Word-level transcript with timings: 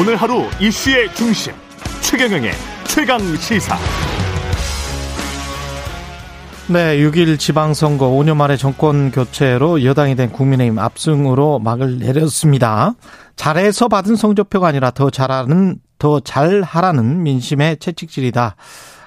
오늘 0.00 0.16
하루 0.16 0.44
이슈의 0.58 1.14
중심 1.14 1.52
최경영의 2.00 2.52
최강 2.86 3.18
시사. 3.36 3.76
네, 6.68 6.96
6일 7.00 7.38
지방선거 7.38 8.08
5년 8.08 8.36
만에 8.36 8.56
정권 8.56 9.10
교체로 9.10 9.84
여당이 9.84 10.16
된 10.16 10.32
국민의힘 10.32 10.78
압승으로 10.78 11.58
막을 11.58 11.98
내렸습니다. 11.98 12.94
잘해서 13.36 13.88
받은 13.88 14.16
성적표가 14.16 14.68
아니라 14.68 14.90
더 14.90 15.10
잘하는 15.10 15.76
더 15.98 16.18
잘하라는 16.20 17.22
민심의 17.22 17.76
채찍질이다. 17.76 18.56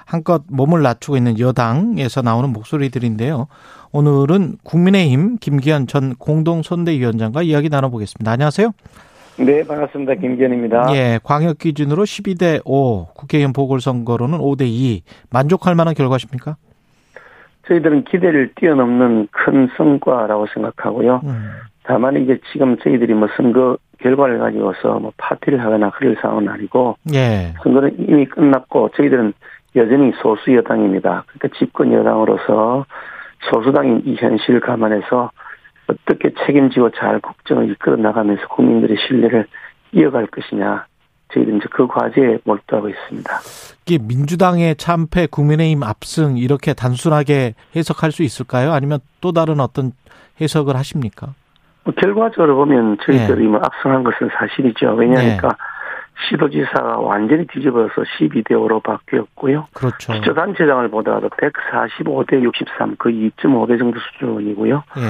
한껏 0.04 0.44
몸을 0.46 0.82
낮추고 0.82 1.16
있는 1.16 1.40
여당에서 1.40 2.22
나오는 2.22 2.52
목소리들인데요. 2.52 3.48
오늘은 3.90 4.58
국민의힘 4.62 5.38
김기현 5.38 5.88
전 5.88 6.14
공동선대위원장과 6.14 7.42
이야기 7.42 7.68
나눠보겠습니다. 7.68 8.30
안녕하세요. 8.30 8.70
네, 9.36 9.64
반갑습니다. 9.66 10.14
김기현입니다. 10.14 10.94
예, 10.94 11.18
광역 11.22 11.58
기준으로 11.58 12.04
12대 12.04 12.60
5, 12.64 13.06
국회의원 13.14 13.52
보궐선거로는 13.52 14.38
5대 14.38 14.62
2. 14.66 15.02
만족할 15.30 15.74
만한 15.74 15.94
결과십니까? 15.94 16.56
저희들은 17.66 18.04
기대를 18.04 18.52
뛰어넘는 18.54 19.28
큰 19.30 19.68
성과라고 19.76 20.46
생각하고요. 20.52 21.22
음. 21.24 21.50
다만 21.82 22.16
이게 22.16 22.38
지금 22.52 22.76
저희들이 22.78 23.14
뭐 23.14 23.28
선거 23.36 23.76
결과를 23.98 24.38
가지고서 24.38 25.00
뭐 25.00 25.12
파티를 25.16 25.60
하거나 25.60 25.90
그럴 25.90 26.16
상황은 26.20 26.48
아니고 26.48 26.96
예. 27.14 27.54
선거는 27.62 27.96
이미 27.98 28.26
끝났고 28.26 28.90
저희들은 28.96 29.32
여전히 29.76 30.12
소수 30.22 30.54
여당입니다. 30.54 31.24
그러니까 31.26 31.58
집권 31.58 31.92
여당으로서 31.92 32.86
소수당인 33.50 34.02
이 34.04 34.14
현실을 34.14 34.60
감안해서 34.60 35.30
어떻게 35.86 36.32
책임지고 36.46 36.90
잘 36.90 37.20
국정을 37.20 37.70
이끌어 37.70 37.96
나가면서 37.96 38.46
국민들의 38.48 38.96
신뢰를 39.06 39.46
이어갈 39.92 40.26
것이냐. 40.26 40.86
저희들은 41.32 41.58
이제 41.58 41.66
그 41.70 41.86
과제에 41.86 42.38
몰두하고 42.44 42.88
있습니다. 42.88 43.30
이게 43.86 43.98
민주당의 44.02 44.76
참패, 44.76 45.26
국민의힘 45.30 45.82
압승 45.82 46.36
이렇게 46.36 46.74
단순하게 46.74 47.54
해석할 47.74 48.12
수 48.12 48.22
있을까요? 48.22 48.72
아니면 48.72 49.00
또 49.20 49.32
다른 49.32 49.60
어떤 49.60 49.92
해석을 50.40 50.76
하십니까? 50.76 51.34
뭐 51.84 51.94
결과적으로 51.94 52.56
보면 52.56 52.98
저희들이 53.04 53.42
네. 53.42 53.48
뭐 53.48 53.60
압승한 53.62 54.04
것은 54.04 54.30
사실이죠. 54.38 54.94
왜냐하니까 54.94 55.48
네. 55.48 55.54
시도지사가 56.28 56.98
완전히 57.00 57.46
뒤집어서 57.46 57.92
12대 58.18 58.50
5로 58.52 58.82
바뀌었고요. 58.82 59.66
그렇죠. 59.74 60.12
기초단체장을 60.12 60.88
보더라도 60.88 61.28
145대 61.28 62.42
63, 62.42 62.96
그 62.96 63.10
2.5배 63.10 63.78
정도 63.78 63.98
수준이고요. 64.00 64.84
예. 64.96 65.02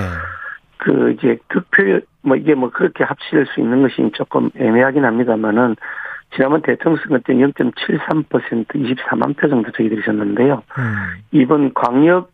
그 0.84 1.12
이제 1.12 1.38
득표 1.48 2.00
뭐 2.20 2.36
이게 2.36 2.54
뭐 2.54 2.68
그렇게 2.68 3.04
합칠 3.04 3.46
수 3.46 3.60
있는 3.60 3.80
것이 3.80 4.10
조금 4.12 4.50
애매하긴 4.54 5.02
합니다만은 5.02 5.76
지난번 6.34 6.60
대통령 6.60 7.00
선거 7.02 7.18
때 7.20 7.32
0.73% 7.32 8.66
24만 8.68 9.34
표 9.36 9.48
정도 9.48 9.70
저희들이 9.72 10.02
졌는데요. 10.04 10.62
음. 10.78 10.94
이번 11.32 11.72
광역 11.72 12.30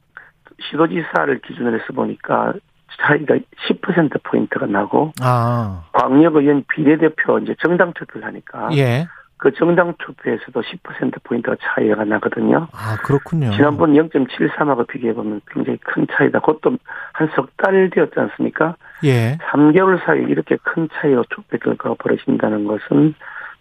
시도지사를 0.62 1.38
기준으로 1.42 1.76
해서 1.76 1.92
보니까 1.94 2.54
차이가 3.00 3.36
10% 3.68 4.20
포인트가 4.24 4.66
나고 4.66 5.12
아. 5.20 5.84
광역 5.92 6.34
의원 6.34 6.64
비례대표 6.68 7.38
이제 7.38 7.54
정당 7.62 7.92
투표를 7.92 8.26
하니까 8.26 8.70
예. 8.72 9.06
그 9.40 9.50
정당 9.54 9.94
투표에서도 9.98 10.60
10% 10.60 11.22
포인트가 11.24 11.56
차이가 11.62 12.04
나거든요. 12.04 12.68
아 12.72 12.96
그렇군요. 13.02 13.50
지난번 13.52 13.94
0.73하고 13.94 14.86
비교해 14.86 15.14
보면 15.14 15.40
굉장히 15.50 15.78
큰 15.82 16.06
차이다. 16.12 16.40
그것도 16.40 16.76
한 17.14 17.28
석 17.34 17.48
달 17.56 17.88
되었지 17.90 18.12
않습니까? 18.20 18.76
예. 19.04 19.38
3개월 19.50 20.04
사이에 20.04 20.24
이렇게 20.28 20.56
큰 20.62 20.88
차이로 20.92 21.24
투표 21.30 21.56
결과가 21.58 21.94
벌어진다는 21.98 22.66
것은 22.66 23.14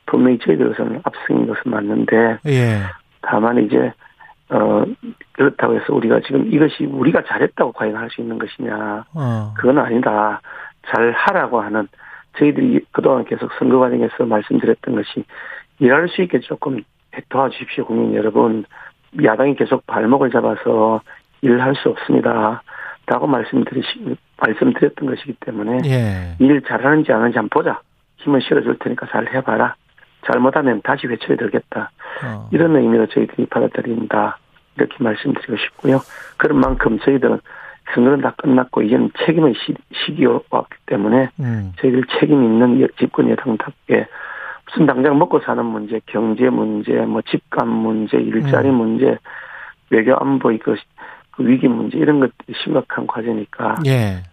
분명히 0.06 0.38
저희들로서는 0.40 1.02
압승인 1.04 1.48
것은 1.48 1.62
맞는데 1.72 2.40
예. 2.48 2.80
다만 3.22 3.58
이제 3.64 3.94
어, 4.50 4.84
그렇다고 5.34 5.76
해서 5.76 5.94
우리가 5.94 6.20
지금 6.26 6.52
이것이 6.52 6.86
우리가 6.86 7.24
잘했다고 7.26 7.72
과연 7.74 7.96
할 7.96 8.10
수 8.10 8.20
있는 8.22 8.38
것이냐. 8.38 9.06
어. 9.14 9.54
그건 9.56 9.78
아니다. 9.78 10.42
잘 10.88 11.12
하라고 11.12 11.62
하는 11.62 11.88
저희들이 12.38 12.86
그동안 12.92 13.26
계속 13.26 13.52
선거 13.60 13.80
과정에서 13.80 14.26
말씀드렸던 14.26 14.96
것이 14.96 15.24
일할 15.80 16.10
수 16.10 16.22
있게 16.22 16.40
조금 16.40 16.82
도와주십시오, 17.30 17.86
국민 17.86 18.16
여러분. 18.16 18.66
야당이 19.24 19.56
계속 19.56 19.86
발목을 19.88 20.30
잡아서 20.32 21.02
일을 21.42 21.62
할 21.62 21.76
수 21.76 21.90
없습니다. 21.90 22.62
라고 23.08 23.26
말씀드리시, 23.26 24.16
말씀드렸던 24.38 25.10
것이기 25.10 25.34
때문에 25.40 25.80
예. 25.86 26.36
일 26.40 26.62
잘하는지 26.62 27.12
안 27.12 27.22
하는지 27.22 27.38
한번 27.40 27.50
보자. 27.50 27.82
힘을 28.18 28.42
실어줄 28.42 28.78
테니까 28.78 29.08
잘 29.12 29.34
해봐라. 29.34 29.76
잘못하면 30.28 30.82
다시 30.84 31.08
회초에 31.08 31.36
들겠다. 31.38 31.90
어. 32.24 32.50
이런 32.52 32.76
의미로 32.76 33.08
저희들이 33.08 33.48
받아들인다. 33.48 34.38
이렇게 34.78 34.96
말씀드리고 35.00 35.58
싶고요. 35.58 36.00
그런 36.38 36.60
만큼 36.60 37.00
저희들은 37.00 37.40
선거는 37.96 38.22
다 38.22 38.36
끝났고 38.38 38.84
이제는 38.84 39.10
책임의 39.26 39.56
시, 39.56 39.74
기가 40.16 40.40
왔기 40.52 40.76
때문에 40.86 41.30
음. 41.40 41.72
저희들 41.80 42.04
책임 42.20 42.44
있는 42.44 42.88
집권 43.00 43.30
여당답게 43.30 44.06
무슨 44.70 44.86
당장 44.86 45.18
먹고 45.18 45.40
사는 45.42 45.66
문제, 45.66 46.00
경제 46.06 46.50
문제, 46.50 46.94
뭐 46.94 47.22
집값 47.24 47.68
문제, 47.68 48.18
일자리 48.18 48.70
음. 48.70 48.76
문제, 48.76 49.18
외교 49.90 50.16
안보 50.16 50.52
이거 50.52 50.76
그 51.32 51.48
위기 51.48 51.68
문제 51.68 51.98
이런 51.98 52.20
것들이 52.20 52.54
심각한 52.64 53.08
과제니까 53.08 53.78
예. 53.88 54.24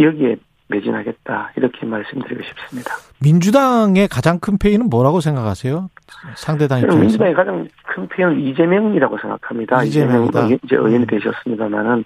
여기에 0.00 0.36
매진하겠다 0.68 1.52
이렇게 1.56 1.84
말씀드리고 1.84 2.42
싶습니다. 2.42 2.92
민주당의 3.20 4.08
가장 4.08 4.38
큰 4.40 4.56
페이는 4.56 4.88
뭐라고 4.88 5.20
생각하세요? 5.20 5.90
상대당 6.36 6.78
입장에서 6.78 7.00
민주당의 7.00 7.34
가장 7.34 7.68
큰 7.84 8.08
페이는 8.08 8.40
이재명이라고 8.40 9.18
생각합니다. 9.18 9.82
이재명이다. 9.84 10.40
이재명 10.40 10.58
이제 10.64 10.76
의원이 10.76 10.96
음. 10.96 11.06
되셨습니다만은 11.06 12.04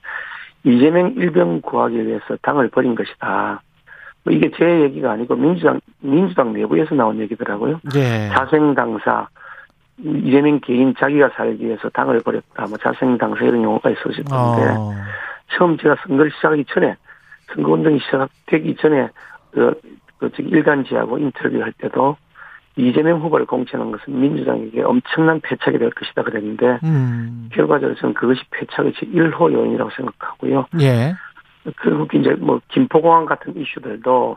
이재명 0.65 1.13
일병 1.17 1.61
구하기 1.61 2.07
위해서 2.07 2.37
당을 2.43 2.71
버린 2.71 2.97
것이다. 2.97 3.63
뭐 4.25 4.35
이게 4.35 4.51
제 4.57 4.65
얘기가 4.83 5.13
아니고 5.13 5.37
민주당 5.37 5.81
민주당 6.01 6.53
내부에서 6.53 6.95
나온 6.95 7.19
얘기더라고요. 7.21 7.81
네. 7.95 8.29
자생 8.31 8.75
당사 8.75 9.29
이재명 9.99 10.61
개인 10.61 10.95
자기가 10.95 11.31
살기 11.37 11.65
위해서 11.65 11.89
당을 11.89 12.21
버렸다. 12.21 12.67
뭐 12.67 12.77
자생 12.79 13.17
당사 13.19 13.45
이런 13.45 13.63
용어가 13.63 13.91
있었는데 13.91 14.31
어. 14.33 14.93
처음 15.57 15.79
제가 15.79 15.97
선거를 16.07 16.31
시작하기 16.33 16.67
전에 16.69 16.97
선거 17.55 17.73
운동이 17.73 17.99
시작되기 18.01 18.77
전에 18.77 19.09
그, 19.53 19.81
그 20.19 20.31
일간지하고 20.39 21.19
인터뷰할 21.19 21.73
때도 21.79 22.17
이재명 22.77 23.21
후보를 23.23 23.47
공천한 23.47 23.91
것은 23.91 24.21
민주당에게 24.21 24.83
엄청난 24.83 25.41
패착이 25.41 25.79
될 25.79 25.91
것이다 25.91 26.23
그랬는데 26.23 26.79
음. 26.85 27.49
결과적으로 27.53 27.97
저는 27.97 28.15
그것이 28.15 28.43
패착의 28.51 28.93
제 28.99 29.07
1호 29.07 29.53
요인이라고 29.53 29.91
생각하고요. 29.97 30.67
예. 30.83 31.15
그리고 31.77 32.07
이제 32.13 32.35
뭐 32.39 32.61
김포공항 32.69 33.25
같은 33.25 33.57
이슈들도 33.57 34.37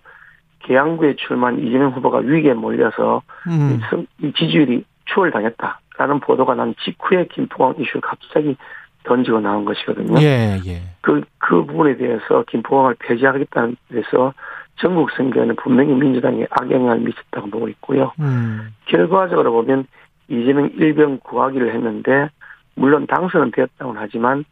계양구에 0.59 1.15
출마한 1.15 1.59
이재명 1.59 1.91
후보가 1.91 2.19
위기에 2.19 2.53
몰려서 2.53 3.21
음. 3.47 3.79
이 4.21 4.31
지지율이 4.33 4.83
추월당했다라는 5.05 6.19
보도가 6.21 6.55
난 6.55 6.75
직후에 6.83 7.27
김포공항 7.31 7.75
이슈를 7.79 8.01
갑자기 8.01 8.55
던지고 9.03 9.39
나온 9.39 9.65
것이거든요. 9.65 10.19
예, 10.21 10.59
예. 10.65 10.81
그, 11.01 11.21
그 11.37 11.65
부분에 11.65 11.97
대해서 11.97 12.43
김포공항을 12.47 12.95
폐지하겠다는 12.99 13.77
데서 13.89 14.33
전국 14.75 15.11
선거에는 15.11 15.55
분명히 15.55 15.93
민주당이 15.93 16.45
악영향을 16.49 16.99
미쳤다고 16.99 17.49
보고 17.49 17.67
있고요. 17.69 18.11
음. 18.19 18.69
결과적으로 18.85 19.51
보면 19.51 19.87
이재명 20.27 20.69
일병 20.75 21.19
구하기를 21.23 21.73
했는데 21.73 22.29
물론 22.75 23.07
당선은 23.07 23.51
되었다고는 23.51 23.99
하지만 23.99 24.45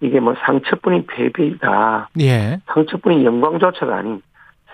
이게 0.00 0.20
뭐 0.20 0.34
상처뿐인 0.44 1.06
패배이다. 1.06 2.10
예. 2.20 2.60
상처뿐인 2.66 3.24
영광조차가 3.24 3.96
아닌 3.96 4.22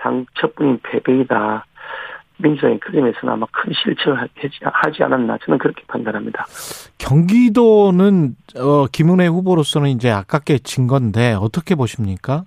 상처뿐인 0.02 0.81
패배이다. 0.82 1.64
민주당의 2.38 2.81
그림에서는 2.81 3.35
아마 3.35 3.47
큰 3.52 3.73
실체를 3.73 4.29
하지 4.62 5.02
않았나 5.02 5.38
저는 5.44 5.58
그렇게 5.58 5.82
판단합니다. 5.87 6.47
경기도는 6.99 8.35
어, 8.56 8.87
김은혜 8.87 9.26
후보로서는 9.26 9.91
이제 9.91 10.11
아깝게 10.11 10.58
진 10.58 10.87
건데 10.87 11.37
어떻게 11.38 11.75
보십니까? 11.75 12.44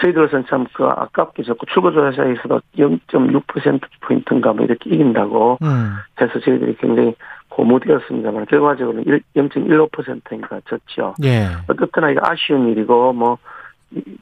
저희들로서는 0.00 0.46
참 0.48 0.64
그 0.72 0.84
아깝게 0.84 1.42
졌고 1.42 1.66
출구조사에서도 1.66 2.60
0.6%포인트인가 2.78 4.52
뭐 4.52 4.64
이렇게 4.64 4.88
이긴다고 4.90 5.58
음. 5.62 5.96
해서 6.20 6.40
저희들이 6.40 6.76
굉장히 6.76 7.14
고무되었습니다만 7.50 8.46
결과적으로는 8.46 9.04
0.15%인가 9.36 10.60
졌죠. 10.66 11.14
예. 11.24 11.48
어떻거나 11.68 12.10
이거 12.10 12.20
아쉬운 12.24 12.68
일이고 12.68 13.12
뭐 13.12 13.36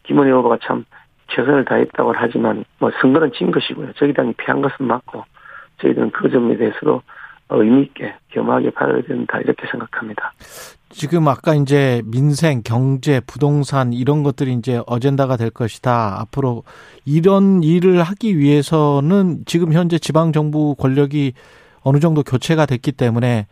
김은혜 0.04 0.30
후보가 0.32 0.58
참 0.62 0.84
최선을 1.28 1.64
다했다고 1.64 2.12
하지만 2.16 2.64
뭐 2.78 2.90
선거는 3.00 3.32
진 3.36 3.50
것이고요. 3.50 3.92
저희 3.96 4.12
당이 4.12 4.34
피한 4.34 4.60
것은 4.62 4.86
맞고 4.86 5.24
저희들은 5.80 6.10
그 6.10 6.30
점에 6.30 6.56
대해서도 6.56 7.02
의미 7.50 7.82
있게 7.82 8.14
겸하게 8.30 8.70
받아야 8.70 9.00
된다 9.02 9.38
이렇게 9.40 9.66
생각합니다. 9.70 10.32
지금 10.90 11.28
아까 11.28 11.54
이제 11.54 12.02
민생, 12.06 12.62
경제, 12.62 13.20
부동산 13.20 13.92
이런 13.92 14.22
것들이 14.22 14.54
이제 14.54 14.80
어젠다가 14.86 15.36
될 15.36 15.50
것이다. 15.50 16.20
앞으로 16.20 16.64
이런 17.04 17.62
일을 17.62 18.02
하기 18.02 18.38
위해서는 18.38 19.44
지금 19.46 19.72
현재 19.72 19.98
지방 19.98 20.32
정부 20.32 20.74
권력이 20.74 21.34
어느 21.82 22.00
정도 22.00 22.22
교체가 22.22 22.66
됐기 22.66 22.92
때문에 22.92 23.46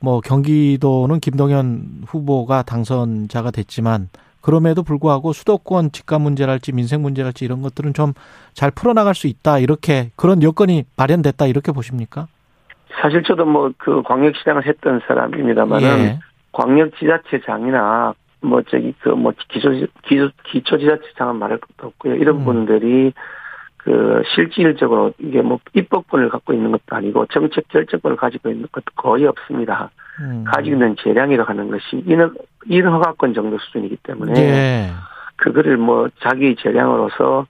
뭐 0.00 0.20
경기도는 0.20 1.20
김동연 1.20 2.04
후보가 2.06 2.62
당선자가 2.62 3.50
됐지만 3.50 4.08
그럼에도 4.46 4.84
불구하고 4.84 5.32
수도권 5.32 5.90
집값 5.90 6.22
문제랄지 6.22 6.70
민생 6.72 7.02
문제랄지 7.02 7.44
이런 7.44 7.62
것들은 7.62 7.94
좀 7.94 8.12
잘 8.54 8.70
풀어나갈 8.70 9.14
수 9.14 9.26
있다 9.26 9.58
이렇게 9.58 10.10
그런 10.16 10.42
여건이 10.42 10.84
마련됐다 10.96 11.46
이렇게 11.46 11.72
보십니까? 11.72 12.26
사실 13.02 13.22
저도 13.24 13.44
뭐 13.44 13.70
그 13.76 14.02
광역시장을 14.02 14.64
했던 14.66 15.00
사람입니다만은 15.06 15.88
예. 15.98 16.18
광역지자체장이나 16.52 18.14
뭐 18.40 18.62
저기 18.70 18.94
그 19.00 19.10
뭐 19.10 19.32
기초 19.48 19.70
기초 20.08 20.30
기초지자체장은 20.44 21.36
말할 21.36 21.58
것도 21.58 21.88
없고요. 21.88 22.14
이런 22.14 22.36
음. 22.36 22.44
분들이 22.44 23.12
그 23.76 24.22
실질적으로 24.34 25.12
이게 25.18 25.42
뭐 25.42 25.58
입법권을 25.74 26.28
갖고 26.30 26.52
있는 26.54 26.70
것도 26.70 26.96
아니고 26.96 27.26
정책 27.26 27.68
결정권을 27.68 28.16
가지고 28.16 28.50
있는 28.50 28.66
것도 28.72 28.86
거의 28.96 29.26
없습니다. 29.26 29.90
음. 30.20 30.44
가지고 30.46 30.76
있는 30.76 30.96
재량이라고 31.02 31.48
하는 31.48 31.70
것이 31.70 32.02
인허, 32.06 32.30
인허가권 32.66 33.34
정도 33.34 33.58
수준이기 33.58 33.96
때문에 34.02 34.40
예. 34.40 34.90
그거를 35.36 35.76
뭐 35.76 36.08
자기 36.20 36.56
재량으로서 36.56 37.46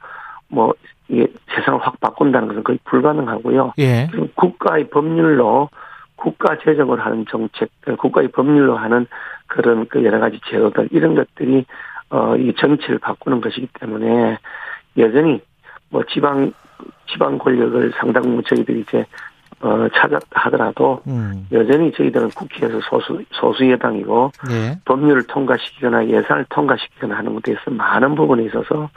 뭐 0.49 0.75
이게 1.09 1.27
세상을 1.55 1.81
확 1.81 2.01
바꾼다는 2.01 2.49
것은 2.49 2.65
거의 2.65 2.79
불가능하고요. 2.85 3.75
예. 3.79 4.09
국가의 4.35 4.89
법률로 4.89 5.71
국가 6.17 6.59
재정을 6.59 7.01
하는 7.01 7.25
정책, 7.31 7.71
국가의 7.99 8.29
법률로 8.29 8.77
하는 8.77 9.07
그런 9.47 9.87
그 9.87 10.05
여러 10.05 10.19
가지 10.19 10.41
제도들 10.51 10.89
이런 10.91 11.15
것들이 11.15 11.65
어이 12.09 12.55
정치를 12.55 12.99
바꾸는 12.99 13.41
것이기 13.41 13.69
때문에 13.79 14.39
여전히 14.97 15.41
뭐 15.91 16.03
지방 16.05 16.53
지방 17.09 17.39
권력을 17.39 17.93
상당 17.97 18.23
부분 18.23 18.43
저희들이 18.45 18.81
이제 18.81 19.05
어 19.61 19.89
찾았 19.95 20.21
하더라도 20.31 21.01
음. 21.07 21.47
여전히 21.51 21.91
저희들은 21.93 22.31
국회에서 22.31 22.79
소수 22.91 23.25
소수 23.33 23.71
여당이고 23.71 24.33
예. 24.51 24.79
법률을 24.85 25.27
통과시키거나 25.27 26.09
예산을 26.09 26.45
통과시키거나 26.51 27.17
하는 27.17 27.35
것에 27.35 27.53
있어서 27.53 27.71
많은 27.71 28.15
부분에 28.15 28.45
있어서 28.45 28.91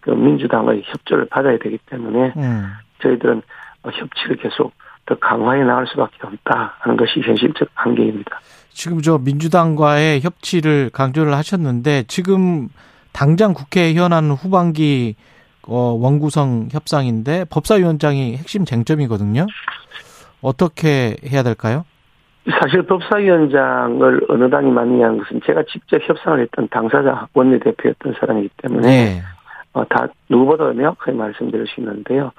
그 0.00 0.10
민주당의 0.10 0.82
협조를 0.86 1.26
받아야 1.26 1.58
되기 1.58 1.78
때문에 1.86 2.32
음. 2.36 2.72
저희들은 3.02 3.42
협치를 3.84 4.36
계속 4.36 4.72
더 5.06 5.16
강화해 5.16 5.62
나갈 5.64 5.86
수밖에 5.88 6.16
없다 6.22 6.74
하는 6.78 6.96
것이 6.96 7.20
현실적 7.20 7.68
한계입니다. 7.74 8.40
지금 8.70 9.00
저 9.00 9.18
민주당과의 9.18 10.20
협치를 10.20 10.90
강조를 10.92 11.34
하셨는데 11.34 12.04
지금 12.08 12.68
당장 13.12 13.54
국회에 13.54 13.94
현안 13.94 14.30
후반기 14.30 15.16
어, 15.62 15.96
원구성 15.98 16.68
협상인데 16.70 17.46
법사위원장이 17.46 18.36
핵심 18.36 18.64
쟁점이거든요. 18.64 19.46
어떻게 20.46 21.16
해야 21.28 21.42
될까요? 21.42 21.84
사실 22.60 22.82
법사위원장을 22.82 24.20
어느 24.28 24.48
당이 24.48 24.70
맡느냐는 24.70 25.18
것은 25.18 25.40
제가 25.44 25.64
직접 25.64 26.00
협상을 26.00 26.38
했던 26.40 26.68
당사자 26.68 27.26
원내대표였던 27.34 28.14
사람이기 28.20 28.50
때문에 28.58 28.86
네. 28.86 29.22
어, 29.72 29.84
다 29.86 30.06
누구보다 30.28 30.72
명확하게 30.72 31.12
말씀드릴 31.12 31.66
수 31.66 31.80
있는데요. 31.80 32.30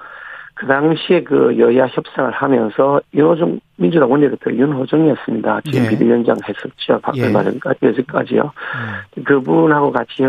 그 0.54 0.66
당시에 0.66 1.22
그 1.22 1.56
여야 1.58 1.86
협상을 1.86 2.32
하면서 2.32 3.00
윤호중 3.14 3.60
민주당 3.76 4.10
원내대표 4.10 4.50
윤호중이었습니다. 4.52 5.60
지금 5.66 5.84
예. 5.84 5.88
비대위원장 5.90 6.36
했었죠. 6.48 7.00
얼마 7.22 7.40
예. 7.40 7.44
전까지 7.44 7.78
여기까지요. 7.82 8.42
음. 8.42 9.24
그분하고 9.24 9.92
같이 9.92 10.26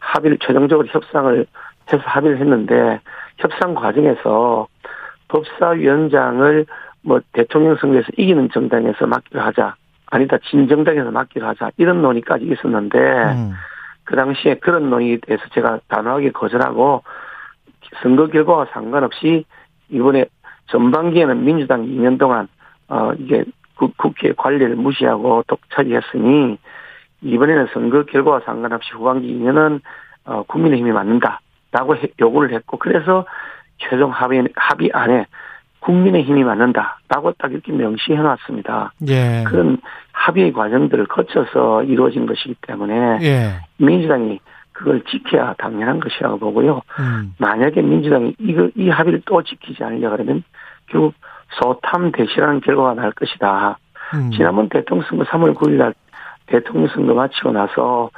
합의를 0.00 0.38
최종적으로 0.40 0.88
협상을 0.88 1.46
해서 1.92 2.02
합의를 2.04 2.40
했는데 2.40 3.00
협상 3.36 3.74
과정에서 3.74 4.66
법사위원장을 5.28 6.66
뭐 7.08 7.20
대통령 7.32 7.74
선거에서 7.76 8.06
이기는 8.18 8.50
정당에서 8.52 9.06
맡기로 9.06 9.40
하자. 9.40 9.74
아니다 10.10 10.36
진정당에서 10.50 11.10
맡기로 11.10 11.46
하자. 11.46 11.70
이런 11.78 12.02
논의까지 12.02 12.44
있었는데 12.44 12.98
음. 12.98 13.52
그 14.04 14.14
당시에 14.14 14.56
그런 14.56 14.90
논의에 14.90 15.16
대해서 15.16 15.42
제가 15.54 15.80
단호하게 15.88 16.32
거절하고 16.32 17.02
선거 18.02 18.26
결과와 18.26 18.66
상관없이 18.72 19.46
이번에 19.88 20.26
전반기에는 20.66 21.44
민주당 21.44 21.86
2년 21.86 22.18
동안 22.18 22.46
어 22.88 23.12
이게 23.18 23.44
국회 23.96 24.32
관리를 24.34 24.76
무시하고 24.76 25.44
독차지했으니 25.46 26.58
이번에는 27.22 27.68
선거 27.72 28.02
결과와 28.02 28.40
상관없이 28.40 28.90
후반기 28.92 29.32
2년은 29.34 29.80
어 30.26 30.42
국민의힘이 30.42 30.92
맞는다 30.92 31.40
라고 31.70 31.96
요구를 32.20 32.52
했고 32.52 32.78
그래서 32.78 33.24
최종 33.78 34.10
합의 34.10 34.48
합의 34.56 34.90
안에 34.92 35.26
국민의 35.88 36.24
힘이 36.24 36.44
맞는다라고 36.44 37.32
딱 37.38 37.50
이렇게 37.50 37.72
명시해 37.72 38.18
놨습니다. 38.18 38.92
예. 39.08 39.42
그런 39.46 39.78
합의 40.12 40.52
과정들을 40.52 41.06
거쳐서 41.06 41.82
이루어진 41.84 42.26
것이기 42.26 42.56
때문에 42.60 43.18
예. 43.22 43.60
민주당이 43.78 44.38
그걸 44.72 45.02
지켜야 45.04 45.54
당연한 45.54 45.98
것이라고 45.98 46.38
보고요. 46.38 46.82
음. 47.00 47.34
만약에 47.38 47.80
민주당이 47.80 48.34
이거 48.38 48.68
이 48.76 48.90
합의를 48.90 49.22
또 49.24 49.42
지키지 49.42 49.82
않으려 49.82 50.10
그러면 50.10 50.44
결국 50.90 51.14
소탐 51.58 52.12
대시라는 52.12 52.60
결과가 52.60 52.92
날 52.92 53.10
것이다. 53.12 53.78
음. 54.14 54.30
지난번 54.32 54.68
대통령 54.68 55.06
선거 55.08 55.24
3월 55.24 55.54
9일 55.54 55.78
날 55.78 55.94
대통령 56.48 56.88
선거 56.88 57.14
마치고 57.14 57.52
나서 57.52 58.10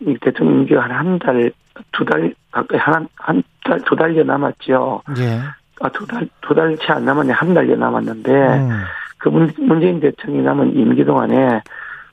이 0.00 0.16
대통령 0.20 0.62
임기가 0.62 0.80
한 0.80 1.20
달, 1.20 1.52
두달 1.92 2.34
가까이 2.50 2.80
한, 2.80 3.06
한 3.14 3.44
달, 3.64 3.80
두 3.82 3.94
달여 3.94 4.24
남았죠. 4.24 5.02
예. 5.18 5.63
아, 5.84 5.88
두 5.90 6.06
달, 6.06 6.26
두 6.40 6.54
달 6.54 6.76
채 6.78 6.92
안 6.94 7.04
남았네. 7.04 7.32
한 7.32 7.52
달여 7.52 7.76
남았는데, 7.76 8.32
음. 8.32 8.70
그 9.18 9.28
문, 9.28 9.52
문재인 9.58 10.00
대통령이 10.00 10.44
남은 10.44 10.76
임기 10.76 11.04
동안에 11.04 11.60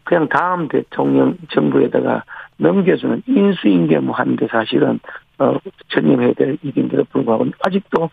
그냥 0.03 0.27
다음 0.27 0.67
대통령 0.67 1.37
정부에다가 1.51 2.23
넘겨주는 2.57 3.23
인수인계무한데 3.27 4.47
사실은 4.47 4.99
어 5.39 5.57
전념해야 5.89 6.33
될 6.33 6.57
일인데도 6.61 7.05
불구하고 7.11 7.45
아직도 7.63 8.09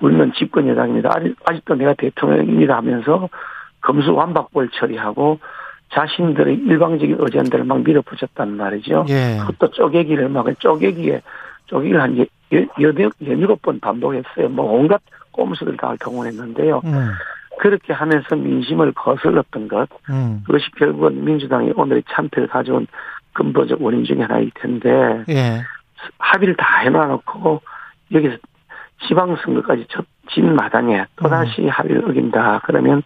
우리는 0.00 0.32
집권 0.34 0.68
여당입니다. 0.68 1.10
아직, 1.12 1.34
아직도 1.44 1.74
내가 1.76 1.94
대통령입니다 1.94 2.76
하면서 2.76 3.28
검수 3.80 4.14
완박벌 4.14 4.68
처리하고 4.74 5.38
자신들의 5.92 6.54
일방적인 6.54 7.16
의견들을 7.18 7.64
막 7.64 7.82
밀어붙였단 7.82 8.56
말이죠. 8.56 9.06
예. 9.08 9.38
그것도 9.40 9.72
쪼개기를 9.72 10.28
막 10.28 10.46
쪼개기에 10.60 11.22
쪼개기를 11.66 12.00
한 12.00 12.14
열일곱 12.50 13.62
번 13.62 13.80
반복했어요. 13.80 14.48
뭐 14.48 14.72
온갖 14.72 15.00
꼼수를 15.32 15.76
다 15.76 15.94
동원했는데요. 16.00 16.80
음. 16.84 17.10
그렇게 17.60 17.92
하면서 17.92 18.36
민심을 18.36 18.92
거슬렀던 18.92 19.68
것, 19.68 19.88
음. 20.10 20.42
그것이 20.46 20.70
결국은 20.76 21.24
민주당이 21.24 21.72
오늘의 21.74 22.04
참패를 22.10 22.48
가져온 22.48 22.86
근본적 23.32 23.82
원인 23.82 24.04
중에 24.04 24.22
하나일 24.22 24.50
텐데 24.54 25.24
예. 25.28 25.62
합의를 26.18 26.56
다 26.56 26.78
해놔놓고 26.78 27.60
여기서 28.12 28.36
지방선거까지 29.06 29.86
진 30.30 30.54
마당에 30.54 31.04
또다시 31.16 31.62
음. 31.62 31.68
합의를 31.68 32.08
어긴다. 32.08 32.62
그러면 32.64 33.02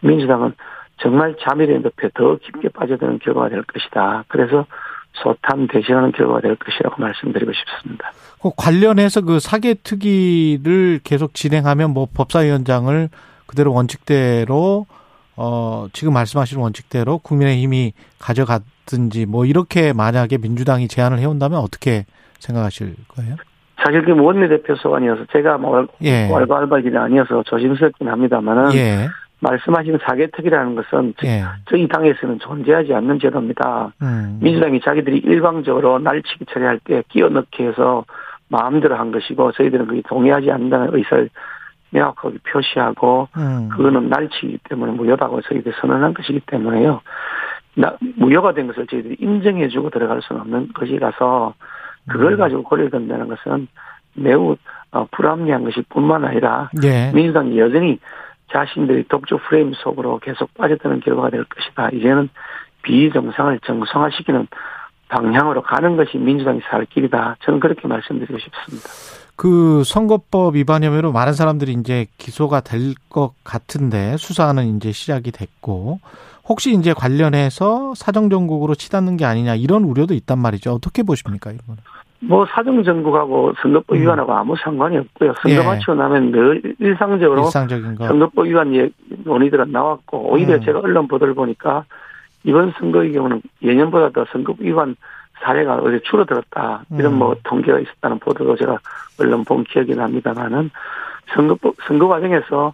민주당은 0.00 0.54
정말 0.98 1.36
자멸의 1.40 1.80
늪에 1.80 2.10
더 2.14 2.36
깊게 2.36 2.70
빠져드는 2.70 3.20
결과가 3.20 3.48
될 3.48 3.62
것이다. 3.62 4.24
그래서 4.28 4.66
소탐 5.14 5.68
대신하는 5.68 6.12
결과가 6.12 6.40
될 6.40 6.56
것이라고 6.56 7.00
말씀드리고 7.00 7.52
싶습니다. 7.52 8.12
그 8.40 8.50
관련해서 8.56 9.22
그 9.22 9.40
사개 9.40 9.74
특위를 9.82 11.00
계속 11.02 11.34
진행하면 11.34 11.92
뭐 11.92 12.06
법사위원장을 12.14 13.08
그대로 13.46 13.72
원칙대로 13.72 14.86
어 15.36 15.86
지금 15.92 16.12
말씀하신 16.12 16.58
원칙대로 16.58 17.18
국민의힘이 17.18 17.92
가져갔 18.18 18.62
든지 18.86 19.26
뭐 19.26 19.44
이렇게 19.44 19.92
만약에 19.92 20.38
민주당이 20.38 20.88
제안을 20.88 21.18
해온다면 21.18 21.58
어떻게 21.60 22.06
생각하실 22.38 22.94
거예요? 23.08 23.36
사실 23.76 24.04
그 24.04 24.12
원내대표 24.12 24.74
소관이어서 24.76 25.26
제가 25.32 25.58
뭐 25.58 25.86
예. 26.02 26.28
왈가왈부일이 26.30 26.96
아니어서 26.96 27.42
조심스럽긴 27.44 28.08
합니다만은 28.08 28.74
예. 28.74 29.08
말씀하신 29.40 29.98
사개특위라는 30.02 30.74
것은 30.74 31.14
예. 31.24 31.44
저희 31.68 31.86
당에서는 31.86 32.40
존재하지 32.40 32.92
않는 32.94 33.20
제도입니다. 33.20 33.92
음. 34.02 34.38
민주당이 34.42 34.80
자기들이 34.80 35.18
일방적으로 35.18 35.98
날치기 35.98 36.46
처리할 36.46 36.80
때 36.84 37.02
끼어넣기 37.08 37.62
해서 37.62 38.04
마음대로 38.48 38.96
한 38.96 39.12
것이고 39.12 39.52
저희들은 39.52 39.86
그게 39.86 40.02
동의하지 40.08 40.50
않는다는 40.50 40.88
의사를 40.92 41.28
명확하게 41.90 42.38
표시하고 42.50 43.28
음. 43.36 43.68
그거는 43.70 44.08
날치기 44.08 44.58
때문에 44.68 44.92
무효다고 44.92 45.40
저희들이 45.42 45.74
선언한 45.80 46.14
것이기 46.14 46.40
때문에요. 46.46 47.00
무효가 48.16 48.54
된 48.54 48.66
것을 48.66 48.86
저희들이 48.88 49.16
인정해주고 49.20 49.90
들어갈 49.90 50.20
수는 50.22 50.40
없는 50.42 50.72
것이라서 50.74 51.54
그걸 52.08 52.32
음. 52.32 52.38
가지고 52.38 52.62
고려된다는 52.64 53.28
것은 53.28 53.68
매우 54.14 54.56
어, 54.90 55.06
불합리한 55.10 55.64
것이 55.64 55.82
뿐만 55.90 56.24
아니라 56.24 56.70
예. 56.82 57.12
민주당이 57.12 57.58
여전히 57.58 57.98
자신들이 58.52 59.04
독주 59.08 59.38
프레임 59.48 59.72
속으로 59.74 60.18
계속 60.18 60.52
빠져드는 60.54 61.00
결과가 61.00 61.30
될 61.30 61.44
것이다. 61.44 61.90
이제는 61.90 62.28
비정상을 62.82 63.58
정상화시키는 63.66 64.46
방향으로 65.08 65.62
가는 65.62 65.96
것이 65.96 66.18
민주당이 66.18 66.60
살 66.70 66.84
길이다. 66.86 67.36
저는 67.42 67.60
그렇게 67.60 67.88
말씀드리고 67.88 68.38
싶습니다. 68.38 68.88
그 69.36 69.82
선거법 69.84 70.56
위반 70.56 70.82
혐의로 70.82 71.12
많은 71.12 71.32
사람들이 71.32 71.72
이제 71.74 72.06
기소가 72.18 72.60
될 72.60 72.94
것 73.08 73.32
같은데 73.44 74.16
수사는 74.18 74.76
이제 74.76 74.92
시작이 74.92 75.30
됐고 75.30 76.00
혹시 76.48 76.74
이제 76.74 76.92
관련해서 76.92 77.94
사정정국으로 77.94 78.74
치닫는 78.74 79.16
게 79.16 79.24
아니냐 79.24 79.54
이런 79.54 79.84
우려도 79.84 80.14
있단 80.14 80.38
말이죠. 80.38 80.72
어떻게 80.72 81.02
보십니까 81.02 81.52
이거는? 81.52 81.76
뭐 82.20 82.46
사정정국하고 82.46 83.52
선거법 83.62 83.96
음. 83.96 84.02
위반하고 84.02 84.32
아무 84.32 84.56
상관이 84.56 84.98
없고요. 84.98 85.34
선거 85.40 85.60
예. 85.60 85.64
마치고 85.64 85.94
나면 85.94 86.32
늘 86.32 86.74
일상적으로 86.78 87.44
일상적인 87.44 87.94
거. 87.94 88.08
선거법 88.08 88.46
위반 88.46 88.90
논의들은 89.24 89.70
나왔고 89.70 90.32
오히려 90.32 90.54
음. 90.56 90.60
제가 90.62 90.80
언론 90.80 91.06
보도를 91.06 91.34
보니까 91.34 91.84
이번 92.44 92.72
선거의 92.78 93.12
경우는 93.12 93.42
예년보다 93.62 94.10
더 94.10 94.24
선거법 94.32 94.60
위반 94.64 94.96
사례가 95.40 95.76
어제 95.76 96.00
줄어들었다. 96.00 96.84
이런 96.98 97.12
음. 97.12 97.18
뭐 97.18 97.36
통계가 97.44 97.78
있었다는 97.78 98.18
보도도 98.18 98.56
제가 98.56 98.78
언론 99.20 99.44
본 99.44 99.62
기억이 99.64 99.94
납니다만은 99.94 100.70
선거법, 101.34 101.76
선거 101.86 102.08
과정에서 102.08 102.72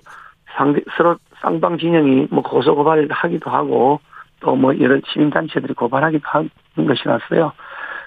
상대, 0.57 0.81
서로 0.97 1.17
쌍방 1.43 1.77
진영이 1.77 2.29
뭐 2.31 2.43
고소 2.43 2.75
고발을 2.75 3.09
하기도 3.11 3.51
하고 3.51 4.01
또뭐 4.41 4.79
여러 4.81 4.99
시민단체들이 5.07 5.75
고발하기도 5.75 6.23
하는 6.25 6.51
것이라서요. 6.77 7.53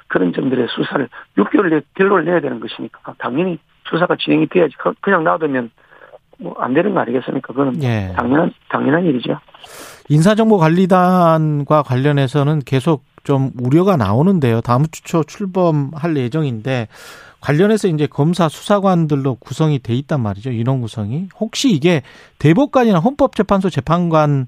그런 0.08 0.34
점들의 0.34 0.68
수사를 0.70 1.08
6개월 1.38 1.70
내에 1.70 1.82
결론을 1.96 2.26
내야 2.26 2.40
되는 2.40 2.60
것이니까 2.60 3.16
당연히 3.18 3.60
수사가 3.90 4.16
진행이 4.20 4.48
돼야지 4.48 4.76
그냥 5.02 5.24
놔두면 5.24 5.72
뭐 6.40 6.56
안 6.60 6.74
되는 6.74 6.94
거 6.94 7.00
아니겠습니까? 7.00 7.48
그거는 7.54 7.82
예. 7.84 8.14
당연한 8.16 8.54
당연한 8.70 9.04
일이죠. 9.06 9.40
인사정보관리단과 10.10 11.84
관련해서는 11.84 12.60
계속 12.66 13.04
좀 13.24 13.52
우려가 13.60 13.98
나오는데요. 13.98 14.62
다음 14.62 14.86
주 14.92 15.02
초 15.04 15.24
출범할 15.24 16.16
예정인데 16.16 16.88
관련해서 17.42 17.88
이제 17.88 18.08
검사 18.08 18.50
수사관들로 18.50 19.36
구성이 19.36 19.80
돼 19.80 19.94
있단 19.96 20.22
말이죠. 20.22 20.52
인원 20.52 20.82
구성이 20.82 21.28
혹시 21.40 21.72
이게 21.72 22.02
대법관이나 22.40 23.00
헌법재판소 23.00 23.70
재판관 23.70 24.48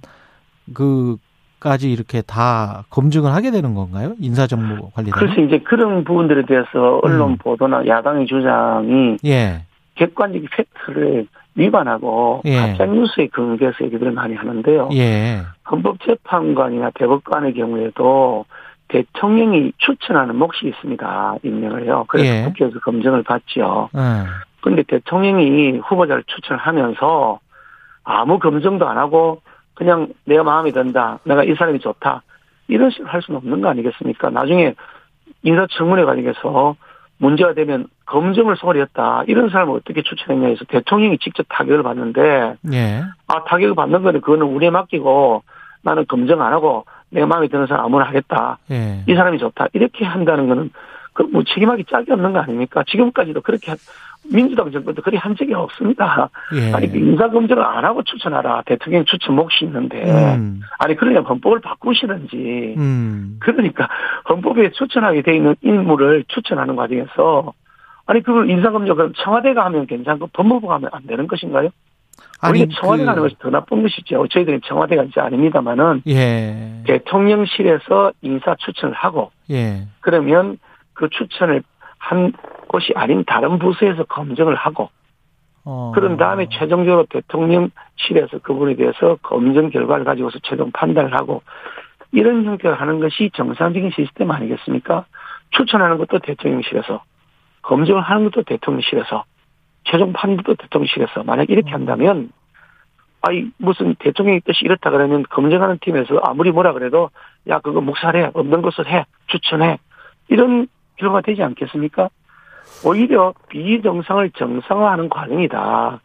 그 0.74 1.18
까지 1.60 1.92
이렇게 1.92 2.22
다 2.22 2.84
검증을 2.90 3.34
하게 3.34 3.52
되는 3.52 3.74
건가요? 3.76 4.14
인사정보 4.20 4.92
관리단. 4.92 5.20
그래서 5.20 5.42
이제 5.42 5.60
그런 5.60 6.04
부분들에 6.04 6.46
대해서 6.46 7.00
언론 7.04 7.32
음. 7.32 7.38
보도나 7.38 7.86
야당의 7.86 8.28
주장이 8.28 9.18
예. 9.26 9.64
객관적인 9.96 10.48
팩트를 10.52 11.28
위반하고 11.56 12.42
예. 12.46 12.56
가짜 12.56 12.86
뉴스에 12.86 13.28
근거해서 13.28 13.84
얘기들을 13.84 14.14
많이 14.14 14.36
하는데요. 14.36 14.90
예. 14.94 15.42
헌법재판관이나 15.70 16.92
대법관의 16.96 17.54
경우에도 17.54 18.46
대통령이 18.88 19.74
추천하는 19.78 20.36
몫이 20.38 20.68
있습니다. 20.68 21.36
임명을 21.44 21.84
해요. 21.84 22.06
그래서 22.08 22.28
예. 22.28 22.44
국회에서 22.46 22.80
검증을 22.80 23.24
받죠. 23.24 23.90
그런데 24.62 24.84
예. 24.90 24.98
대통령이 24.98 25.80
후보자를 25.80 26.24
추천하면서 26.26 27.40
아무 28.04 28.40
검증도 28.40 28.88
안 28.88 28.98
하고 28.98 29.42
그냥 29.80 30.10
내가 30.26 30.44
마음에 30.44 30.72
든다. 30.72 31.20
내가 31.24 31.46
이 31.46 31.56
사람이 31.56 31.80
좋다. 31.80 32.22
이런 32.68 32.92
식으로 32.92 33.08
할 33.08 33.22
수는 33.22 33.38
없는 33.38 33.62
거 33.62 33.70
아니겠습니까? 33.70 34.30
나중에 34.30 34.76
인사청문회 35.42 36.04
과정에서 36.04 36.76
문제가 37.18 37.54
되면 37.54 37.88
검증을 38.06 38.58
소홀히 38.58 38.82
했다. 38.82 39.24
이런 39.28 39.50
사람을 39.50 39.74
어떻게 39.76 40.02
추천했냐 40.02 40.50
해서 40.50 40.66
대통령이 40.68 41.18
직접 41.20 41.46
타격을 41.48 41.82
받는데, 41.84 42.56
예. 42.74 43.04
아, 43.28 43.44
타격을 43.46 43.74
받는 43.74 44.04
거는 44.04 44.20
그거는 44.20 44.48
우리에 44.48 44.70
맡기고 44.70 45.44
나는 45.82 46.06
검증 46.10 46.42
안 46.42 46.52
하고 46.52 46.86
내 47.10 47.24
마음에 47.26 47.48
드는 47.48 47.66
사람 47.68 47.86
아무나 47.86 48.06
하겠다. 48.06 48.58
예. 48.72 49.06
이 49.08 49.16
사람이 49.16 49.40
좋다. 49.40 49.68
이렇게 49.72 50.04
한다는 50.04 50.50
거는 50.50 50.72
그뭐 51.14 51.44
책임하기 51.44 51.86
짝이 51.86 52.12
없는 52.12 52.34
거 52.34 52.40
아닙니까? 52.40 52.84
지금까지도 52.86 53.42
그렇게 53.42 53.76
민주당 54.32 54.72
정권도 54.72 55.02
그리 55.02 55.18
한 55.18 55.36
적이 55.36 55.54
없습니다. 55.56 56.30
예. 56.56 56.74
아니 56.74 56.88
그 56.88 56.98
인사검증을 56.98 57.64
안 57.64 57.86
하고 57.86 58.04
추천하라. 58.04 58.64
대통령 58.66 59.06
추천 59.06 59.36
몫이 59.36 59.66
있는데 59.66 60.04
음. 60.36 60.62
아니 60.78 60.96
그러냐 60.96 61.22
헌법을 61.22 61.62
바꾸시든지 61.62 62.76
음. 62.78 63.38
그러니까 63.40 63.88
헌법에 64.30 64.72
추천하게 64.72 65.22
돼 65.22 65.36
있는 65.36 65.56
인물을 65.62 66.26
추천하는 66.28 66.76
과정에서 66.76 67.54
아니 68.06 68.24
그걸 68.24 68.50
인사검증 68.50 68.96
그럼 68.96 69.14
청와대가 69.16 69.66
하면 69.66 69.86
괜찮고 69.86 70.28
법무부가 70.34 70.76
하면 70.76 70.90
안 70.94 71.06
되는 71.06 71.28
것인가요? 71.28 71.70
아니 72.42 72.68
청와대가 72.70 73.12
하는 73.12 73.24
그... 73.24 73.30
것이 73.30 73.40
더 73.40 73.50
나쁜 73.50 73.84
것이죠. 73.84 74.28
저희들은 74.28 74.62
청와대가 74.66 75.04
이제 75.04 75.20
아닙니다만은 75.20 76.04
예. 76.08 76.84
대통령실에서 76.86 78.14
인사 78.22 78.56
추천을 78.56 78.96
하고 78.96 79.32
예. 79.52 79.88
그러면 80.02 80.58
그 80.94 81.10
추천을 81.10 81.64
한 81.98 82.34
곳이 82.70 82.94
아닌 82.96 83.26
다른 83.26 83.60
부서에서 83.60 84.06
검증을 84.06 84.56
하고 84.56 84.90
어. 85.66 85.92
그런 85.94 86.16
다음에 86.16 86.48
최종적으로 86.50 87.06
대통령실에서 87.10 88.40
그분에 88.42 88.76
대해서 88.76 89.18
검증 89.22 89.70
결과를 89.70 90.06
가지고서 90.06 90.40
최종 90.44 90.72
판단을 90.72 91.14
하고 91.14 91.44
이런 92.12 92.46
형태로 92.46 92.76
하는 92.76 93.00
것이 93.00 93.30
정상적인 93.36 93.92
시스템 93.92 94.32
아니겠습니까? 94.32 95.06
추천하는 95.52 95.98
것도 95.98 96.20
대통령실에서 96.20 97.04
검증을 97.64 98.02
하는 98.02 98.30
것도 98.30 98.44
대통령실에서 98.44 99.26
최종 99.84 100.14
판단도 100.14 100.56
대통령실에서 100.56 101.24
만약 101.24 101.50
이렇게 101.50 101.72
음. 101.72 101.74
한다면 101.74 102.32
아이 103.22 103.50
무슨 103.58 103.96
대통령의 104.00 104.42
뜻이 104.42 104.62
이렇다 104.64 104.92
그러면 104.92 105.24
검증하는 105.30 105.80
팀에서 105.82 106.20
아무리 106.24 106.52
뭐라 106.52 106.74
그래도 106.74 107.10
야 107.48 107.60
그거 107.60 107.82
묵살해 107.82 108.32
없는 108.34 108.62
것을 108.62 108.88
해 108.88 109.06
추천해 109.28 109.78
이런 110.30 110.68
결과가 110.96 111.22
되지 111.22 111.44
않겠습니까? 111.44 112.10
오히려 112.86 113.34
비정상을 113.50 114.30
정상화하는 114.32 115.10
과정이다. 115.10 116.00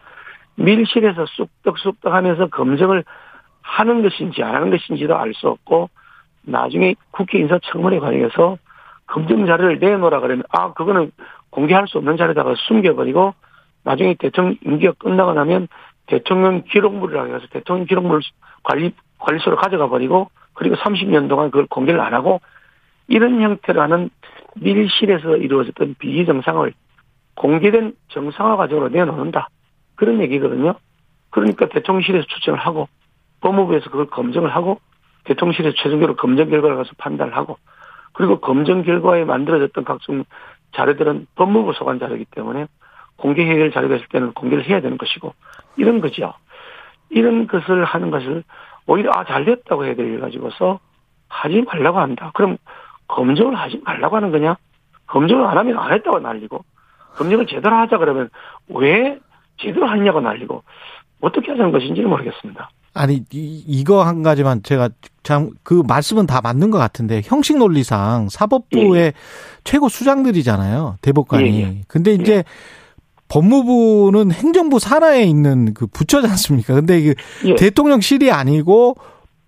밀실에서 0.56 1.26
쑥떡쑥떡 1.26 2.12
하면서 2.12 2.46
검증을 2.46 3.04
하는 3.62 4.02
것인지 4.02 4.42
안 4.42 4.54
하는 4.54 4.70
것인지도 4.70 5.16
알 5.16 5.32
수 5.34 5.48
없고 5.48 5.88
나중에 6.42 6.94
국회 7.10 7.38
인사청문회 7.38 7.98
과정에서 7.98 8.58
검증 9.06 9.46
자료를 9.46 9.78
내놓으라 9.78 10.20
그러면 10.20 10.44
아 10.50 10.72
그거는 10.72 11.10
공개할 11.50 11.88
수 11.88 11.98
없는 11.98 12.16
자료다가 12.16 12.54
숨겨버리고 12.56 13.34
나중에 13.84 14.14
대통령 14.18 14.56
임기가 14.64 14.92
끝나고 14.98 15.32
나면 15.34 15.68
대통령 16.06 16.62
기록물이라고 16.62 17.34
해서 17.34 17.46
대통령 17.50 17.86
기록물 17.86 18.20
관리 18.62 18.92
관리소로 19.18 19.56
가져가 19.56 19.88
버리고 19.88 20.30
그리고 20.54 20.76
30년 20.76 21.28
동안 21.28 21.50
그걸 21.50 21.66
공개를 21.66 22.00
안 22.00 22.14
하고 22.14 22.40
이런 23.08 23.40
형태로 23.40 23.80
하는 23.80 24.10
밀실에서 24.54 25.36
이루어졌던 25.36 25.96
비정상을 25.98 26.72
공개된 27.36 27.94
정상화 28.08 28.56
과정으로 28.56 28.88
내놓는다. 28.88 29.48
그런 29.96 30.20
얘기거든요. 30.22 30.74
그러니까 31.30 31.68
대통령실에서 31.68 32.26
추천을 32.26 32.58
하고 32.58 32.88
법무부에서 33.40 33.90
그걸 33.90 34.06
검증을 34.06 34.54
하고 34.54 34.80
대통령실에서 35.24 35.76
최종적으로 35.76 36.16
검증 36.16 36.48
결과를 36.48 36.76
가서 36.76 36.90
판단을 36.98 37.36
하고 37.36 37.58
그리고 38.12 38.40
검증 38.40 38.82
결과에 38.82 39.24
만들어졌던 39.24 39.84
각종 39.84 40.24
자료들은 40.72 41.26
법무부 41.34 41.72
소관 41.72 41.98
자료이기 41.98 42.26
때문에 42.26 42.66
공개 43.16 43.44
해결 43.44 43.72
자료가 43.72 43.96
있을 43.96 44.06
때는 44.08 44.32
공개를 44.32 44.64
해야 44.68 44.80
되는 44.80 44.98
것이고 44.98 45.34
이런 45.76 46.00
거죠. 46.00 46.34
이런 47.10 47.46
것을 47.46 47.84
하는 47.84 48.10
것을 48.10 48.44
오히려 48.86 49.10
아 49.14 49.24
잘됐다고 49.24 49.84
해야 49.84 49.94
될 49.94 50.20
가지고서 50.20 50.80
하지 51.28 51.62
말라고 51.62 51.98
한다. 51.98 52.30
그럼 52.34 52.56
검증을 53.08 53.54
하지 53.54 53.80
말라고 53.84 54.16
하는 54.16 54.30
거냐? 54.30 54.56
검증을 55.06 55.46
안 55.46 55.58
하면 55.58 55.78
안 55.78 55.92
했다고 55.92 56.20
날리고 56.20 56.64
검증을 57.16 57.46
제대로 57.46 57.76
하자 57.76 57.98
그러면 57.98 58.30
왜 58.68 59.18
제대로 59.58 59.86
하냐고 59.86 60.20
날리고 60.20 60.62
어떻게 61.20 61.50
하자는 61.52 61.72
것인지는 61.72 62.08
모르겠습니다. 62.08 62.70
아니 62.94 63.24
이, 63.32 63.64
이거 63.66 64.02
한 64.02 64.22
가지만 64.22 64.62
제가 64.62 64.88
참 65.22 65.50
그 65.62 65.82
말씀은 65.86 66.26
다 66.26 66.40
맞는 66.42 66.70
것 66.70 66.78
같은데 66.78 67.22
형식 67.24 67.56
논리상 67.58 68.28
사법부의 68.30 69.02
예. 69.02 69.12
최고 69.64 69.88
수장들이잖아요 69.88 70.96
대법관이. 71.02 71.60
예. 71.60 71.62
예. 71.62 71.80
근데 71.88 72.12
이제 72.12 72.34
예. 72.36 72.44
법무부는 73.28 74.30
행정부 74.32 74.78
산하에 74.78 75.22
있는 75.24 75.74
그 75.74 75.86
부처지 75.86 76.28
않습니까? 76.28 76.74
근데 76.74 77.02
그 77.02 77.14
예. 77.46 77.54
대통령실이 77.56 78.30
아니고 78.30 78.96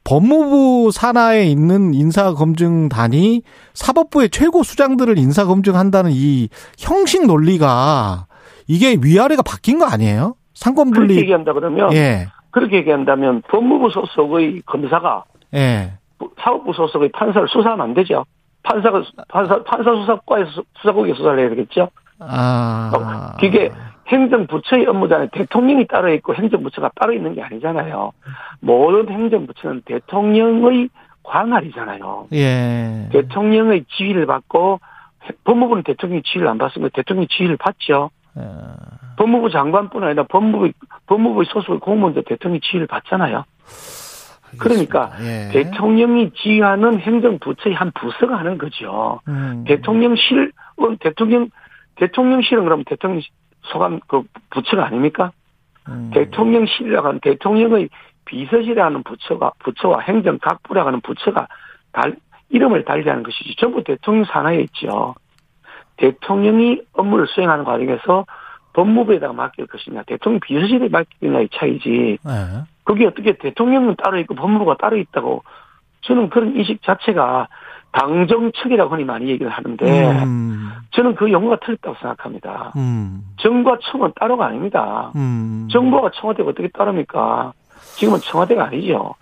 법무부 0.07 0.93
산하에 0.93 1.47
있는 1.47 1.93
인사검증단이 1.93 3.43
사법부의 3.75 4.31
최고 4.31 4.63
수장들을 4.63 5.19
인사검증한다는 5.19 6.13
이 6.15 6.49
형식 6.79 7.27
논리가 7.27 8.27
이게 8.69 8.97
위아래가 9.03 9.43
바뀐 9.43 9.81
거 9.81 9.87
아니에요? 9.87 10.37
상권분리. 10.55 11.09
그렇게 11.09 11.21
얘기한다 11.23 11.53
그러면. 11.53 11.93
예. 11.93 12.29
그렇게 12.53 12.77
얘기한다면 12.77 13.43
법무부 13.49 13.91
소속의 13.91 14.63
검사가. 14.65 15.25
예. 15.55 15.95
사법부 16.41 16.73
소속의 16.73 17.11
판사를 17.11 17.49
수사하면 17.49 17.81
안 17.89 17.95
되죠. 17.95 18.25
판사가, 18.63 19.03
판사, 19.29 19.63
판사 19.65 19.91
수사과에서 19.91 20.63
수사국에 20.81 21.15
수사를 21.15 21.39
해야 21.39 21.49
되겠죠. 21.51 21.89
아. 22.21 23.37
이게 23.43 23.73
행정부처의 24.09 24.87
업무잖아요. 24.87 25.29
대통령이 25.33 25.87
따로 25.87 26.13
있고 26.15 26.35
행정부처가 26.35 26.91
따로 26.95 27.13
있는 27.13 27.35
게 27.35 27.43
아니잖아요. 27.43 28.13
모든 28.61 29.09
행정부처는 29.09 29.83
대통령의 29.85 30.89
관할이잖아요. 31.23 32.29
예. 32.33 33.09
대통령의 33.13 33.85
지휘를 33.89 34.27
받고 34.27 34.81
법무부는 35.45 35.83
대통령 35.83 36.23
지휘를 36.23 36.47
안 36.49 36.59
받습니다. 36.59 36.95
대통령 36.95 37.27
지휘를 37.29 37.57
받죠. 37.57 38.11
예. 38.39 38.43
법무부 39.17 39.51
장관뿐 39.51 40.05
아니라 40.05 40.25
법무부 40.25 40.71
법무부의 41.07 41.47
소속 41.49 41.81
공무원도 41.81 42.23
대통령 42.23 42.61
지휘를 42.61 42.87
받잖아요. 42.87 43.45
그러니까 44.59 45.11
예. 45.21 45.49
대통령이 45.53 46.31
지휘하는 46.35 47.01
행정부처의 47.01 47.75
한 47.75 47.91
부서가 47.93 48.39
하는 48.39 48.59
거죠. 48.59 49.21
음. 49.27 49.65
대통령실, 49.67 50.53
어, 50.77 50.97
대통령, 51.01 51.51
대통령실은 51.97 52.65
그럼 52.65 52.85
대통령 52.85 53.21
소관 53.67 54.01
그 54.07 54.23
부처가 54.51 54.87
아닙니까? 54.87 55.33
음. 55.89 56.11
대통령실이라고 56.13 57.09
하는 57.09 57.21
대통령의 57.21 57.89
비서실이라는 58.25 59.03
부처가, 59.05 59.53
부처와 59.61 60.01
행정 60.01 60.39
각부라고 60.39 60.89
하는 60.89 61.01
부처가 61.01 61.47
달, 61.93 62.17
이름을 62.49 62.85
달리하는 62.85 63.23
것이지. 63.23 63.57
전부 63.57 63.83
대통령 63.85 64.25
산하에 64.25 64.61
있죠. 64.63 65.15
대통령이 65.97 66.83
업무를 66.93 67.27
수행하는 67.29 67.65
과정에서 67.65 68.27
법무부에다가 68.73 69.33
맡길 69.33 69.67
것이냐, 69.67 70.03
대통령 70.03 70.41
비서실에 70.41 70.89
맡기냐의 70.89 71.49
차이지. 71.55 72.19
네. 72.23 72.33
그게 72.85 73.07
어떻게 73.07 73.33
대통령은 73.33 73.97
따로 73.97 74.19
있고 74.19 74.35
법무부가 74.35 74.77
따로 74.77 74.97
있다고 74.97 75.43
저는 76.03 76.29
그런 76.31 76.55
인식 76.57 76.83
자체가 76.83 77.49
당정측이라고 77.97 78.95
흔히 78.95 79.05
많이 79.05 79.29
얘기를 79.29 79.51
하는데 79.51 80.15
음. 80.25 80.71
저는 80.93 81.15
그 81.15 81.31
용어가 81.33 81.59
틀렸다고 81.65 81.97
생각합니다. 82.01 82.73
음. 82.77 83.23
정부와 83.39 83.79
청은 83.91 84.13
따로가 84.21 84.47
아닙니다. 84.47 85.13
음. 85.17 85.67
정부와 85.73 86.11
청와대가 86.15 86.51
어떻게 86.51 86.69
따릅니까? 86.69 87.53
지금은 87.97 88.21
청와대가 88.21 88.67
아니죠. 88.67 89.15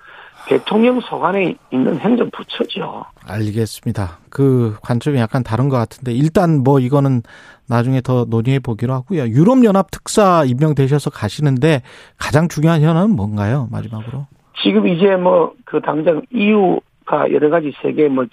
대통령 0.46 1.00
소관에 1.00 1.54
있는 1.70 1.98
행정부처죠. 1.98 3.04
알겠습니다. 3.26 4.18
그 4.28 4.76
관점이 4.82 5.18
약간 5.18 5.42
다른 5.42 5.68
것 5.68 5.76
같은데 5.78 6.12
일단 6.12 6.62
뭐 6.62 6.80
이거는 6.80 7.22
나중에 7.66 8.02
더 8.02 8.26
논의해 8.28 8.58
보기로 8.58 8.92
하고요. 8.92 9.22
유럽연합 9.28 9.90
특사 9.90 10.44
임명되셔서 10.44 11.10
가시는데 11.10 11.82
가장 12.18 12.48
중요한 12.48 12.82
현안은 12.82 13.16
뭔가요? 13.16 13.68
마지막으로. 13.70 14.26
지금 14.62 14.86
이제 14.88 15.16
뭐 15.16 15.54
그 15.74 15.80
당장 15.80 16.22
EU 16.32 16.78
가 17.04 17.30
여러 17.32 17.50
가지 17.50 17.72
세계 17.82 18.08
뭐 18.08 18.26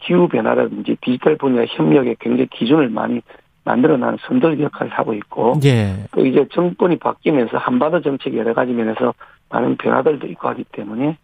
기후 0.00 0.28
변화라든지 0.28 0.96
디지털 1.02 1.36
분야 1.36 1.64
협력에 1.66 2.16
굉장히 2.18 2.46
기준을 2.46 2.88
많이 2.88 3.20
만들어놓은 3.64 4.18
선도 4.26 4.58
역할을 4.58 4.92
하고 4.92 5.14
있고 5.14 5.54
예. 5.64 6.06
또 6.12 6.24
이제 6.24 6.46
정권이 6.52 6.98
바뀌면서 6.98 7.58
한반도 7.58 8.00
정책 8.00 8.34
여러 8.36 8.54
가지 8.54 8.72
면에서 8.72 9.12
많은 9.50 9.76
변화들도 9.76 10.26
있고 10.28 10.48
하기 10.48 10.64
때문에 10.72 11.16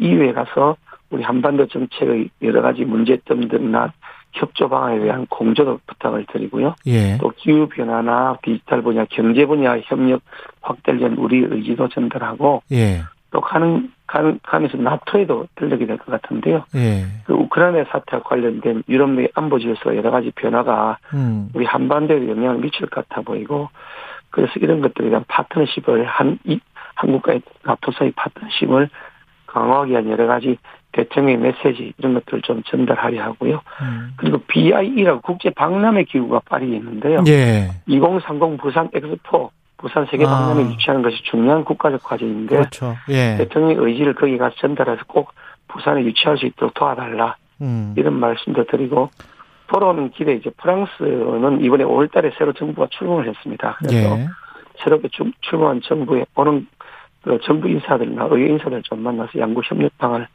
이후에 0.00 0.32
가서 0.32 0.76
우리 1.10 1.22
한반도 1.22 1.66
정책의 1.66 2.30
여러 2.42 2.62
가지 2.62 2.84
문제점들이나 2.84 3.92
협조 4.32 4.68
방안에 4.68 5.00
대한 5.00 5.26
공조도 5.26 5.80
부탁을 5.86 6.24
드리고요. 6.32 6.76
예. 6.86 7.18
또 7.20 7.32
기후 7.36 7.68
변화나 7.68 8.38
디지털 8.42 8.80
분야, 8.82 9.04
경제 9.10 9.44
분야 9.44 9.78
협력 9.80 10.22
확대를 10.60 11.00
위한 11.00 11.16
우리 11.18 11.38
의지도 11.38 11.88
전달하고 11.88 12.62
예. 12.72 13.00
또 13.30 13.40
가는 13.40 13.92
가는 14.06 14.40
가면서 14.42 14.76
나토에도 14.76 15.46
들르게 15.54 15.86
될 15.86 15.96
것 15.98 16.06
같은데요. 16.06 16.64
예. 16.74 17.04
그 17.26 17.32
우크라이나 17.32 17.84
사태와 17.90 18.22
관련된 18.22 18.82
유럽 18.88 19.10
내 19.10 19.28
안보 19.34 19.58
질서 19.58 19.96
여러 19.96 20.10
가지 20.10 20.30
변화가 20.32 20.98
음. 21.14 21.48
우리 21.54 21.64
한반도에 21.64 22.28
영향을 22.28 22.58
미칠 22.58 22.86
것 22.88 23.08
같아 23.08 23.20
보이고 23.22 23.68
그래서 24.30 24.52
이런 24.56 24.80
것들에 24.80 25.08
대한 25.10 25.24
파트너십을 25.28 26.04
한 26.06 26.38
이, 26.44 26.60
한국과의 26.94 27.42
나토 27.64 27.92
사이 27.92 28.10
파트너십을 28.12 28.88
강화하기 29.46 29.92
위한 29.92 30.08
여러 30.10 30.26
가지 30.26 30.58
대통령의 30.92 31.36
메시지 31.38 31.92
이런 31.98 32.14
것들을 32.14 32.42
좀 32.42 32.62
전달하려 32.64 33.22
하고요. 33.22 33.60
음. 33.82 34.12
그리고 34.16 34.38
BIE라고 34.48 35.20
국제 35.20 35.50
박람회 35.50 36.04
기구가 36.04 36.40
파리에 36.46 36.76
있는데요. 36.76 37.22
예. 37.28 37.68
2030 37.86 38.58
부산 38.60 38.88
엑스포 38.92 39.50
부산 39.80 40.06
세계 40.10 40.24
박람회 40.24 40.62
아. 40.62 40.70
유치하는 40.70 41.02
것이 41.02 41.22
중요한 41.24 41.64
국가적 41.64 42.02
과제인데 42.02 42.56
그렇죠. 42.56 42.96
예. 43.08 43.36
대통령의 43.38 43.76
의지를 43.78 44.14
거기 44.14 44.36
가서 44.36 44.54
전달해서 44.56 45.04
꼭 45.06 45.32
부산에 45.68 46.02
유치할 46.04 46.38
수 46.38 46.46
있도록 46.46 46.74
도와달라 46.74 47.36
음. 47.62 47.94
이런 47.96 48.14
말씀도 48.14 48.64
드리고 48.64 49.10
돌아오는 49.68 50.10
길에 50.10 50.34
이제 50.34 50.50
프랑스는 50.50 51.62
이번에 51.62 51.84
5월달에 51.84 52.36
새로 52.36 52.52
정부가 52.52 52.88
출범을 52.90 53.28
했습니다. 53.28 53.76
그래서 53.78 54.18
예. 54.18 54.28
새롭게 54.82 55.08
출범한 55.40 55.80
정부에 55.82 56.26
오는 56.34 56.66
그 57.22 57.38
정부 57.44 57.68
인사들이나 57.68 58.28
의회 58.30 58.48
인사들 58.48 58.82
좀 58.82 59.02
만나서 59.02 59.38
양국 59.38 59.62
협력 59.70 59.96
방안을 59.98 60.26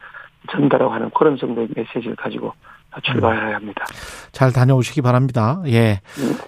전달하고 0.50 0.92
하는 0.92 1.10
그런 1.10 1.36
정도의 1.36 1.68
메시지를 1.74 2.16
가지고 2.16 2.52
출발해야 3.02 3.56
합니다. 3.56 3.84
잘 4.32 4.52
다녀오시기 4.52 5.02
바랍니다. 5.02 5.62
예. 5.66 6.00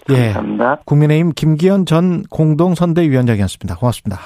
네, 0.07 0.33
감사합니다. 0.33 0.71
예. 0.71 0.83
국민의힘 0.85 1.31
김기현 1.33 1.85
전 1.85 2.23
공동선대위원장이었습니다. 2.29 3.75
고맙습니다. 3.75 4.19